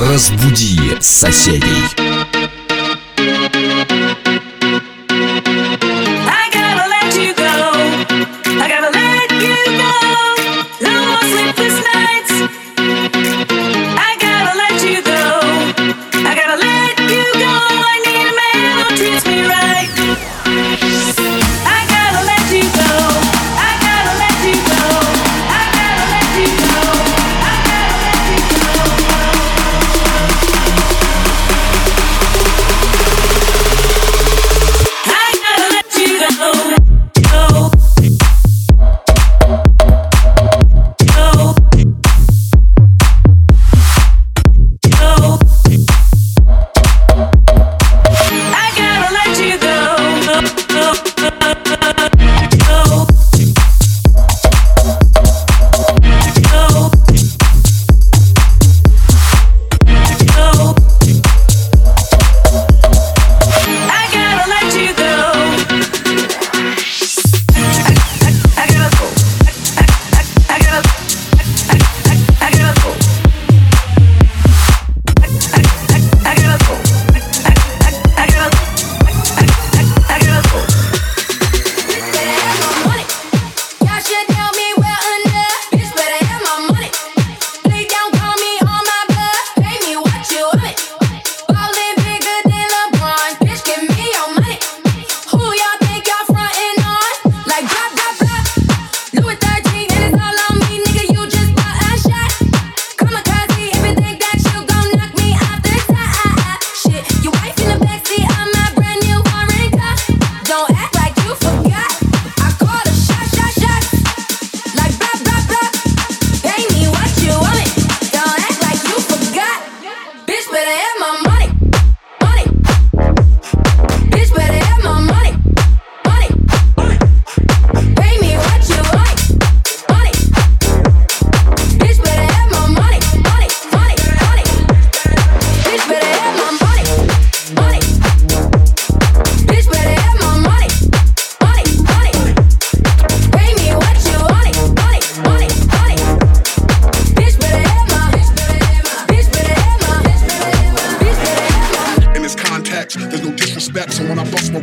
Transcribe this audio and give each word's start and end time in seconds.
Разбуди 0.00 0.96
соседей. 1.00 2.09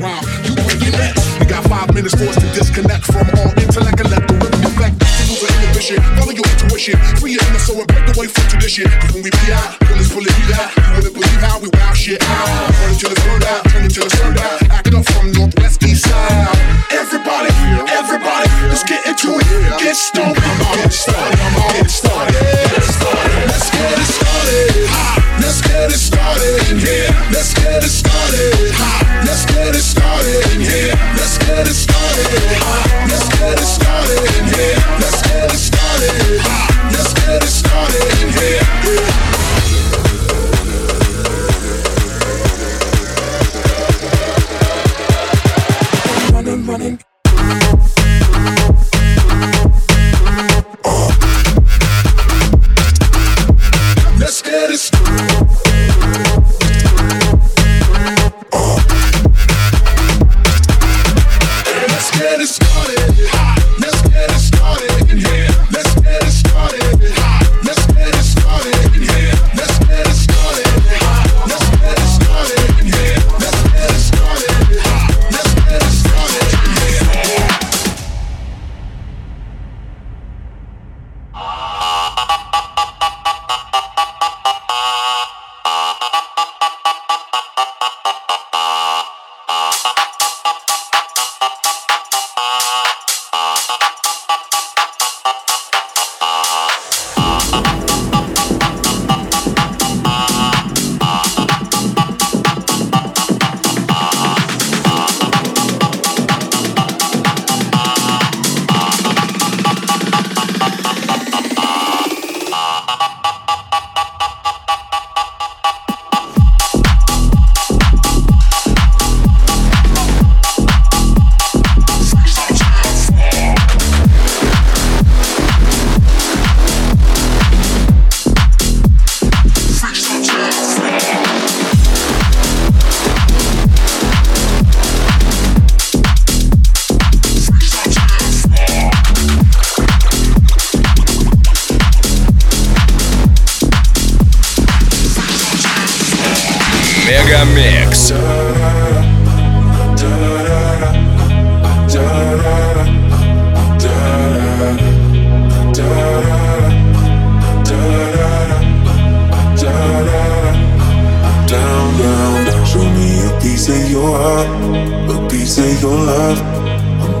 around. 0.00 0.24
You 0.44 0.52
bring 0.56 0.80
your 0.84 0.96
next. 0.96 1.24
We 1.40 1.46
got 1.46 1.64
five 1.68 1.92
minutes 1.94 2.14
for 2.14 2.28
us 2.28 2.36
to 2.36 2.48
disconnect 2.52 3.04
from 3.08 3.24
all 3.40 3.52
intellect 3.56 4.00
and 4.00 4.10
let 4.10 4.22
the 4.28 4.34
rhythm 4.36 4.62
affect. 4.64 4.94
Lose 5.28 5.42
our 5.42 5.52
inhibition, 5.60 5.98
follow 6.16 6.32
your 6.32 6.46
intuition, 6.46 6.96
free 7.20 7.36
your 7.36 7.44
inner 7.48 7.62
soul 7.62 7.80
and 7.80 7.88
break 7.88 8.06
away 8.16 8.28
from 8.28 8.44
tradition. 8.48 8.88
Cause 8.88 9.12
when 9.12 9.22
we 9.24 9.30
be 9.30 9.48
out, 9.52 9.78
bullets 9.80 10.12
pulling 10.12 10.36
you 10.36 10.48
out. 10.56 10.70
You 10.76 10.92
wouldn't 10.96 11.14
believe 11.16 11.40
how 11.42 11.58
we 11.60 11.68
wow 11.72 11.92
shit 11.92 12.20
out. 12.22 12.46
Turn 12.76 12.92
it 12.92 12.98
till 13.00 13.12
it's 13.12 13.24
burned 13.24 13.44
out, 13.44 13.60
turn 13.68 13.84
until 13.84 14.04
it's 14.06 14.16
turned 14.20 14.38
out. 14.38 14.56
Act 14.70 14.94
up 14.94 15.04
from 15.12 15.32
northwest 15.32 15.82
east 15.82 16.08
side. 16.08 16.56
Everybody, 16.92 17.52
everybody, 17.90 18.48
let's 18.68 18.84
get 18.84 19.00
into 19.06 19.40
it. 19.40 19.46
Get 19.80 19.96
stoned, 19.96 20.36
get 20.36 20.92
started. 20.92 21.35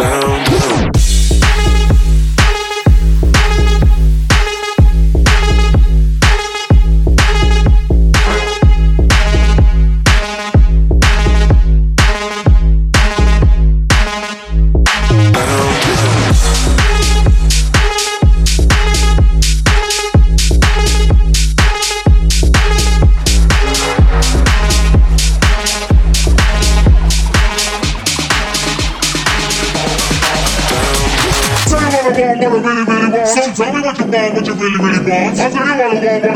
down. 0.00 0.59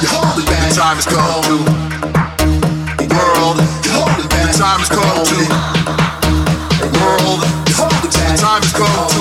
The 0.00 0.06
time 0.76 0.94
has 0.94 1.06
come 1.06 1.42
to 1.42 1.58
the 2.98 3.14
world. 3.14 3.56
The 3.58 4.54
time 4.56 4.78
has 4.78 4.88
come 4.88 5.24
to 5.26 5.34
world. 7.00 7.40
The 7.66 8.36
time 8.38 8.62
has 8.62 8.72
come 8.72 9.08
to. 9.10 9.17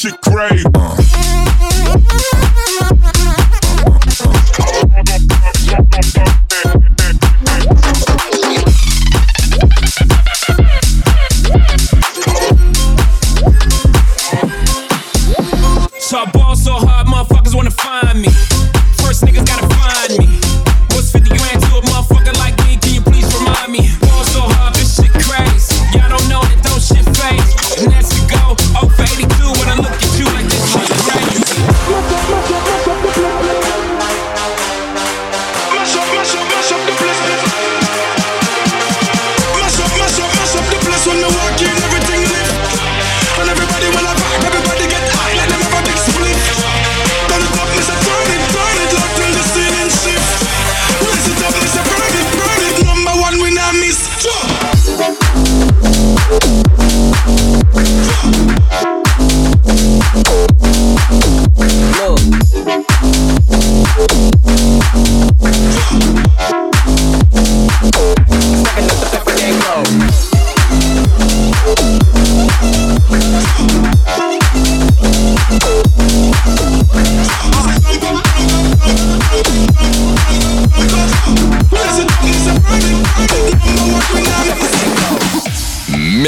shit 0.00 0.18
crazy. 0.22 0.64
Uh. 0.74 0.96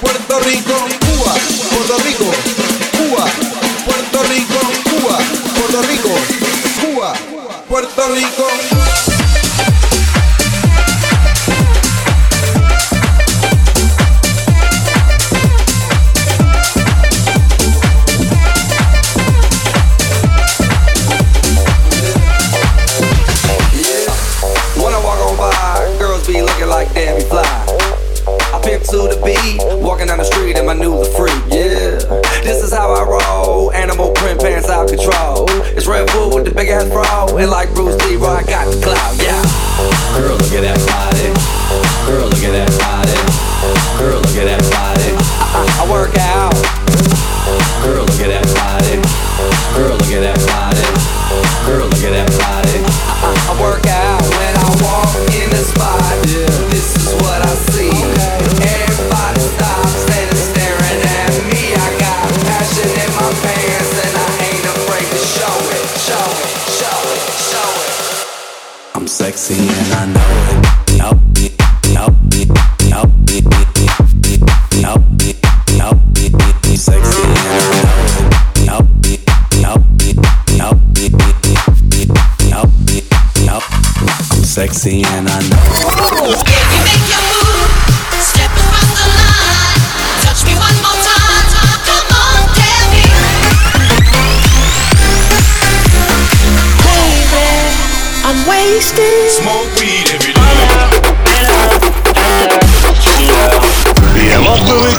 Puerto 0.00 0.38
Rico, 0.40 0.74
Cuba, 1.00 1.34
Puerto 1.70 1.96
Rico, 2.04 2.24
Cuba. 2.96 3.67
Puerto 3.88 4.22
Rico, 4.24 4.60
Cuba, 4.90 5.18
Puerto 5.56 5.82
Rico, 5.82 6.10
Cuba, 6.82 7.14
Puerto 7.66 8.12
Rico. 8.12 9.27